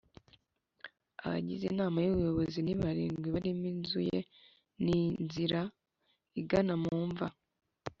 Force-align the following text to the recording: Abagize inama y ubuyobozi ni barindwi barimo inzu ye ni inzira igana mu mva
Abagize 1.23 1.63
inama 1.67 1.97
y 2.05 2.09
ubuyobozi 2.13 2.59
ni 2.61 2.73
barindwi 2.81 3.27
barimo 3.35 3.65
inzu 3.73 3.99
ye 4.09 4.19
ni 4.83 4.97
inzira 5.21 5.59
igana 6.41 6.73
mu 6.83 6.97
mva 7.09 7.27